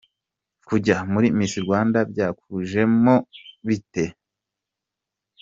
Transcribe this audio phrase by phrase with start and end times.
[0.67, 3.15] Kujya muri Miss Rwanda byakujemo
[3.67, 4.05] bite?.